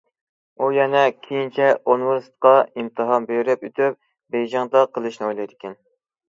ئۇ 0.61 0.67
يەنە 0.75 1.01
كېيىنچە 1.25 1.67
ئۇنىۋېرسىتېتقا 1.93 2.53
ئىمتىھان 2.63 3.29
بېرىپ 3.29 3.67
ئۆتۈپ، 3.69 3.99
بېيجىڭدا 4.37 4.83
قېلىشنى 4.97 5.29
ئويلايدىكەن. 5.31 5.79